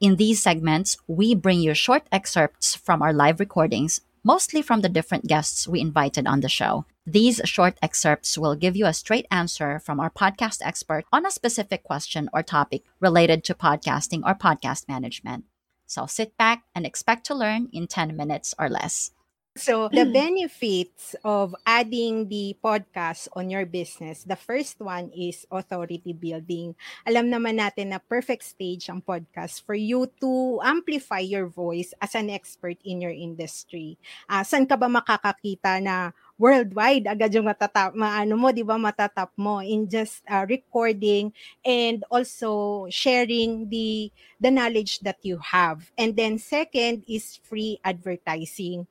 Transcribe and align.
in 0.00 0.16
these 0.16 0.40
segments, 0.40 0.96
we 1.08 1.34
bring 1.34 1.60
you 1.60 1.74
short 1.74 2.06
excerpts 2.12 2.74
from 2.74 3.02
our 3.02 3.12
live 3.12 3.40
recordings, 3.40 4.00
mostly 4.22 4.62
from 4.62 4.80
the 4.80 4.88
different 4.88 5.26
guests 5.26 5.66
we 5.66 5.80
invited 5.80 6.26
on 6.26 6.40
the 6.40 6.48
show. 6.48 6.84
These 7.04 7.40
short 7.44 7.78
excerpts 7.82 8.38
will 8.38 8.54
give 8.54 8.76
you 8.76 8.86
a 8.86 8.92
straight 8.92 9.26
answer 9.30 9.80
from 9.80 9.98
our 9.98 10.10
podcast 10.10 10.58
expert 10.62 11.04
on 11.12 11.26
a 11.26 11.30
specific 11.30 11.82
question 11.82 12.28
or 12.32 12.42
topic 12.42 12.84
related 13.00 13.42
to 13.44 13.54
podcasting 13.54 14.22
or 14.24 14.34
podcast 14.34 14.86
management. 14.88 15.46
So 15.86 16.06
sit 16.06 16.36
back 16.36 16.64
and 16.74 16.86
expect 16.86 17.24
to 17.26 17.34
learn 17.34 17.68
in 17.72 17.86
10 17.86 18.14
minutes 18.16 18.54
or 18.58 18.68
less. 18.68 19.10
So, 19.58 19.90
the 19.90 20.06
benefits 20.06 21.18
of 21.26 21.50
adding 21.66 22.30
the 22.30 22.54
podcast 22.62 23.26
on 23.34 23.50
your 23.50 23.66
business, 23.66 24.22
the 24.22 24.38
first 24.38 24.78
one 24.78 25.10
is 25.10 25.42
authority 25.50 26.14
building. 26.14 26.78
Alam 27.02 27.26
naman 27.26 27.58
natin 27.58 27.90
na 27.90 27.98
perfect 27.98 28.46
stage 28.46 28.86
ang 28.86 29.02
podcast 29.02 29.66
for 29.66 29.74
you 29.74 30.06
to 30.22 30.62
amplify 30.62 31.18
your 31.18 31.50
voice 31.50 31.90
as 31.98 32.14
an 32.14 32.30
expert 32.30 32.78
in 32.86 33.02
your 33.02 33.10
industry. 33.12 33.98
Uh, 34.30 34.46
saan 34.46 34.62
ka 34.62 34.78
ba 34.78 34.86
makakakita 34.86 35.82
na 35.82 36.14
worldwide 36.38 37.10
agad 37.10 37.34
yung 37.34 37.50
matatap 37.50 37.90
maano 37.98 38.38
mo 38.38 38.54
'di 38.54 38.62
ba 38.62 38.78
matatap 38.78 39.34
mo 39.34 39.58
in 39.58 39.90
just 39.90 40.22
uh, 40.30 40.46
recording 40.46 41.34
and 41.66 42.06
also 42.14 42.86
sharing 42.94 43.66
the 43.66 44.06
the 44.38 44.46
knowledge 44.46 45.02
that 45.02 45.18
you 45.26 45.34
have 45.42 45.90
and 45.98 46.14
then 46.14 46.38
second 46.38 47.02
is 47.10 47.42
free 47.42 47.82
advertising 47.82 48.86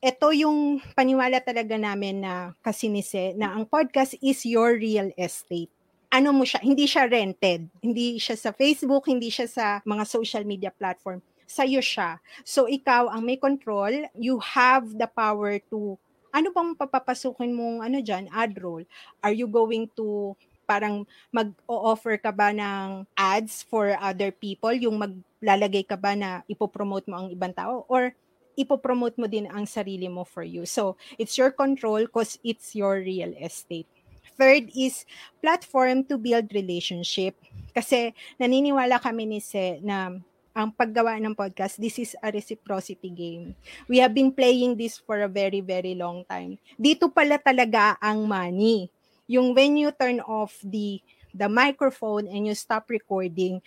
ito 0.00 0.32
yung 0.32 0.80
paniwala 0.96 1.44
talaga 1.44 1.76
namin 1.76 2.24
na 2.24 2.56
kasinise 2.64 3.36
na 3.36 3.52
ang 3.52 3.68
podcast 3.68 4.16
is 4.24 4.48
your 4.48 4.80
real 4.80 5.12
estate. 5.12 5.68
Ano 6.08 6.32
mo 6.32 6.48
siya, 6.48 6.64
hindi 6.64 6.88
siya 6.88 7.04
rented. 7.04 7.68
Hindi 7.84 8.16
siya 8.16 8.34
sa 8.34 8.50
Facebook, 8.56 9.06
hindi 9.12 9.28
siya 9.28 9.46
sa 9.46 9.66
mga 9.84 10.08
social 10.08 10.42
media 10.48 10.72
platform. 10.72 11.20
Sa'yo 11.44 11.84
siya. 11.84 12.16
So 12.48 12.64
ikaw 12.64 13.12
ang 13.12 13.28
may 13.28 13.36
control, 13.36 14.08
you 14.16 14.40
have 14.40 14.88
the 14.96 15.06
power 15.06 15.60
to 15.68 16.00
ano 16.32 16.48
bang 16.48 16.72
papapasukin 16.78 17.52
mong 17.52 17.84
ano 17.84 18.00
diyan 18.00 18.32
ad 18.32 18.56
roll? 18.56 18.86
Are 19.20 19.34
you 19.34 19.50
going 19.50 19.90
to 20.00 20.32
parang 20.64 21.02
mag-offer 21.34 22.14
ka 22.16 22.30
ba 22.30 22.54
ng 22.54 23.02
ads 23.18 23.66
for 23.66 23.90
other 23.98 24.30
people, 24.30 24.70
yung 24.70 24.96
maglalagay 24.96 25.82
ka 25.82 25.98
ba 25.98 26.14
na 26.14 26.46
ipopromote 26.46 27.10
mo 27.10 27.20
ang 27.20 27.28
ibang 27.34 27.50
tao 27.50 27.82
or 27.90 28.14
ipopromote 28.60 29.16
mo 29.16 29.26
din 29.26 29.48
ang 29.48 29.64
sarili 29.64 30.06
mo 30.06 30.28
for 30.28 30.44
you. 30.44 30.68
So, 30.68 31.00
it's 31.16 31.40
your 31.40 31.50
control 31.50 32.04
because 32.04 32.36
it's 32.44 32.76
your 32.76 33.00
real 33.00 33.32
estate. 33.40 33.88
Third 34.36 34.72
is 34.72 35.04
platform 35.40 36.04
to 36.08 36.16
build 36.16 36.52
relationship. 36.52 37.36
Kasi 37.72 38.12
naniniwala 38.40 39.00
kami 39.00 39.28
ni 39.28 39.40
Se 39.40 39.80
na 39.84 40.16
ang 40.50 40.74
paggawa 40.74 41.16
ng 41.22 41.36
podcast, 41.36 41.78
this 41.78 41.96
is 42.00 42.12
a 42.18 42.28
reciprocity 42.28 43.08
game. 43.08 43.54
We 43.86 44.02
have 44.02 44.12
been 44.12 44.34
playing 44.34 44.76
this 44.76 44.98
for 44.98 45.22
a 45.22 45.30
very, 45.30 45.62
very 45.62 45.94
long 45.94 46.26
time. 46.26 46.58
Dito 46.74 47.06
pala 47.08 47.38
talaga 47.38 47.94
ang 48.02 48.26
money. 48.26 48.90
Yung 49.30 49.54
when 49.54 49.78
you 49.78 49.94
turn 49.94 50.18
off 50.26 50.58
the 50.66 50.98
the 51.30 51.46
microphone 51.46 52.26
and 52.26 52.50
you 52.50 52.54
stop 52.58 52.90
recording 52.90 53.62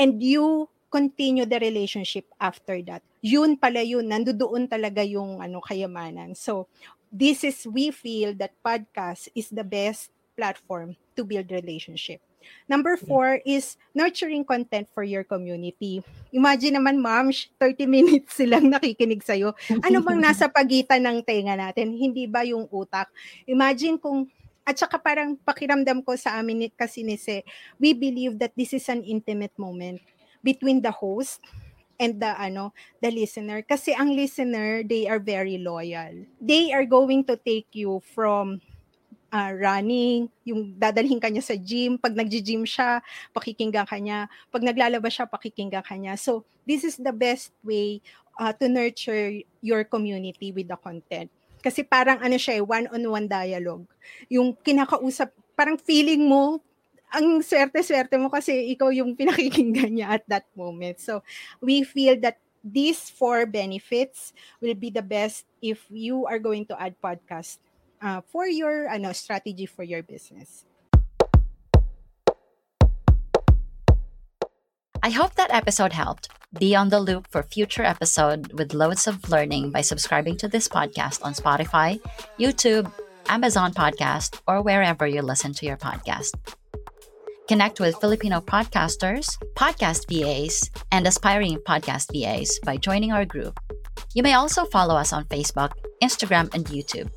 and 0.00 0.22
you 0.24 0.68
continue 0.88 1.44
the 1.44 1.60
relationship 1.60 2.24
after 2.40 2.80
that. 2.88 3.02
Yun 3.24 3.56
pala 3.56 3.80
yun, 3.80 4.04
nandoon 4.04 4.68
talaga 4.68 5.00
yung 5.00 5.40
ano 5.40 5.64
kayamanan. 5.64 6.36
So, 6.36 6.68
this 7.08 7.40
is 7.40 7.64
we 7.64 7.88
feel 7.88 8.36
that 8.36 8.52
podcast 8.60 9.32
is 9.32 9.48
the 9.48 9.64
best 9.64 10.12
platform 10.36 10.92
to 11.16 11.24
build 11.24 11.48
relationship. 11.48 12.20
Number 12.68 13.00
four 13.00 13.40
is 13.48 13.80
nurturing 13.96 14.44
content 14.44 14.84
for 14.92 15.00
your 15.00 15.24
community. 15.24 16.04
Imagine 16.28 16.76
naman, 16.76 17.00
ma'am, 17.00 17.32
30 17.32 17.88
minutes 17.96 18.36
silang 18.36 18.68
nakikinig 18.68 19.24
sa'yo. 19.24 19.56
Ano 19.80 20.04
bang 20.04 20.20
nasa 20.28 20.44
pagitan 20.52 21.08
ng 21.08 21.24
tenga 21.24 21.56
natin? 21.56 21.96
Hindi 21.96 22.28
ba 22.28 22.44
yung 22.44 22.68
utak? 22.68 23.08
Imagine 23.48 23.96
kung 23.96 24.28
at 24.64 24.80
saka 24.80 24.96
parang 24.96 25.36
pakiramdam 25.36 26.00
ko 26.00 26.16
sa 26.16 26.40
amin 26.40 26.72
kasi 26.72 27.04
ni 27.04 27.20
Se, 27.20 27.44
we 27.76 27.92
believe 27.92 28.40
that 28.40 28.56
this 28.56 28.72
is 28.72 28.88
an 28.88 29.04
intimate 29.04 29.52
moment 29.60 30.00
between 30.40 30.80
the 30.80 30.92
host 30.92 31.40
and 32.00 32.18
the 32.18 32.32
ano 32.34 32.74
the 33.00 33.10
listener. 33.10 33.62
Kasi 33.62 33.94
ang 33.94 34.12
listener 34.12 34.82
they 34.82 35.06
are 35.06 35.20
very 35.20 35.58
loyal. 35.58 36.26
They 36.40 36.70
are 36.74 36.86
going 36.86 37.24
to 37.30 37.36
take 37.40 37.70
you 37.72 38.02
from 38.14 38.60
uh, 39.34 39.52
running 39.54 40.30
yung 40.46 40.78
dadalhin 40.78 41.18
kanya 41.18 41.42
sa 41.42 41.58
gym 41.58 41.98
pag 41.98 42.14
nagji-gym 42.14 42.62
siya 42.62 43.02
pakikinggan 43.34 43.82
kanya 43.82 44.30
pag 44.54 44.62
naglalabas 44.62 45.10
siya 45.10 45.26
pakikinggan 45.26 45.82
kanya 45.82 46.14
so 46.14 46.46
this 46.62 46.86
is 46.86 46.94
the 47.02 47.10
best 47.10 47.50
way 47.66 47.98
uh, 48.38 48.52
to 48.54 48.66
nurture 48.68 49.42
your 49.62 49.84
community 49.84 50.50
with 50.50 50.68
the 50.68 50.78
content. 50.78 51.30
Kasi 51.64 51.80
parang 51.80 52.20
ano 52.20 52.36
siya 52.36 52.60
one 52.60 52.86
on 52.92 53.00
one 53.08 53.26
dialogue. 53.28 53.88
Yung 54.28 54.52
kinakausap 54.52 55.32
parang 55.56 55.80
feeling 55.80 56.28
mo 56.28 56.60
ang 57.14 57.40
swerte-swerte 57.40 58.18
mo 58.18 58.28
kasi 58.28 58.74
ikaw 58.74 58.90
yung 58.90 59.14
pinakikinggan 59.14 59.94
niya 59.94 60.18
at 60.20 60.24
that 60.26 60.46
moment. 60.58 60.98
So, 60.98 61.22
we 61.62 61.86
feel 61.86 62.18
that 62.20 62.42
these 62.64 63.10
four 63.12 63.46
benefits 63.46 64.32
will 64.60 64.74
be 64.74 64.88
the 64.88 65.04
best 65.04 65.44
if 65.60 65.84
you 65.90 66.26
are 66.26 66.40
going 66.40 66.64
to 66.66 66.74
add 66.80 66.96
podcast 66.98 67.58
uh, 68.00 68.24
for 68.24 68.48
your 68.48 68.88
ano 68.88 69.12
strategy 69.12 69.66
for 69.66 69.84
your 69.84 70.02
business. 70.02 70.64
I 75.04 75.10
hope 75.10 75.34
that 75.36 75.52
episode 75.52 75.92
helped. 75.92 76.32
Be 76.58 76.74
on 76.74 76.88
the 76.88 77.00
loop 77.00 77.28
for 77.28 77.42
future 77.42 77.84
episode 77.84 78.56
with 78.56 78.72
loads 78.72 79.06
of 79.06 79.28
learning 79.28 79.70
by 79.70 79.82
subscribing 79.82 80.38
to 80.38 80.48
this 80.48 80.66
podcast 80.66 81.20
on 81.20 81.34
Spotify, 81.34 82.00
YouTube, 82.40 82.88
Amazon 83.28 83.74
Podcast, 83.74 84.40
or 84.48 84.62
wherever 84.62 85.06
you 85.06 85.20
listen 85.20 85.52
to 85.60 85.66
your 85.66 85.76
podcast. 85.76 86.32
Connect 87.46 87.78
with 87.78 88.00
Filipino 88.00 88.40
podcasters, 88.40 89.28
podcast 89.54 90.08
VAs, 90.08 90.70
and 90.92 91.06
aspiring 91.06 91.58
podcast 91.68 92.08
VAs 92.08 92.58
by 92.64 92.78
joining 92.78 93.12
our 93.12 93.26
group. 93.26 93.60
You 94.14 94.22
may 94.22 94.32
also 94.32 94.64
follow 94.64 94.94
us 94.94 95.12
on 95.12 95.24
Facebook, 95.26 95.72
Instagram, 96.02 96.52
and 96.54 96.64
YouTube. 96.64 97.10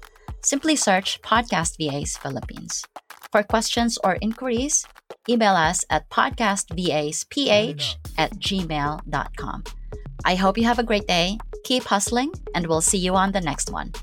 Simply 0.43 0.75
search 0.75 1.21
Podcast 1.21 1.77
VAs 1.79 2.17
Philippines. 2.17 2.83
For 3.31 3.41
questions 3.41 3.97
or 4.03 4.17
inquiries, 4.21 4.85
email 5.29 5.53
us 5.53 5.85
at 5.89 6.09
podcastvasph 6.09 7.95
at 8.17 8.31
gmail.com. 8.35 9.63
I 10.25 10.35
hope 10.35 10.57
you 10.57 10.65
have 10.65 10.79
a 10.79 10.83
great 10.83 11.07
day, 11.07 11.37
keep 11.63 11.83
hustling, 11.83 12.33
and 12.53 12.67
we'll 12.67 12.81
see 12.81 12.97
you 12.97 13.15
on 13.15 13.31
the 13.31 13.41
next 13.41 13.71
one. 13.71 13.93